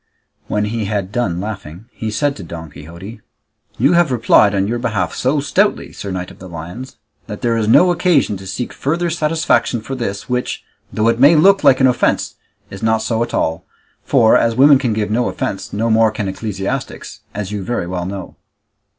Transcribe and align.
When 0.47 0.65
he 0.65 0.85
had 0.85 1.11
done 1.11 1.39
laughing, 1.39 1.85
he 1.91 2.09
said 2.09 2.35
to 2.37 2.43
Don 2.43 2.71
Quixote, 2.71 3.21
"You 3.77 3.93
have 3.93 4.11
replied 4.11 4.55
on 4.55 4.67
your 4.67 4.77
own 4.77 4.81
behalf 4.81 5.13
so 5.13 5.39
stoutly, 5.39 5.93
Sir 5.93 6.09
Knight 6.09 6.31
of 6.31 6.39
the 6.39 6.49
Lions, 6.49 6.97
that 7.27 7.41
there 7.41 7.55
is 7.55 7.67
no 7.67 7.91
occasion 7.91 8.35
to 8.37 8.47
seek 8.47 8.73
further 8.73 9.11
satisfaction 9.11 9.79
for 9.79 9.93
this, 9.93 10.27
which, 10.27 10.63
though 10.91 11.07
it 11.07 11.19
may 11.19 11.35
look 11.35 11.63
like 11.63 11.79
an 11.79 11.85
offence, 11.85 12.33
is 12.71 12.81
not 12.81 13.03
so 13.03 13.21
at 13.21 13.35
all, 13.35 13.63
for, 14.01 14.35
as 14.35 14.55
women 14.55 14.79
can 14.79 14.93
give 14.93 15.11
no 15.11 15.27
offence, 15.29 15.71
no 15.71 15.91
more 15.91 16.09
can 16.09 16.27
ecclesiastics, 16.27 17.19
as 17.35 17.51
you 17.51 17.63
very 17.63 17.85
well 17.85 18.07
know." 18.07 18.35